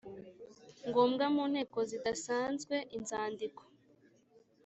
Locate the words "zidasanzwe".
1.89-2.75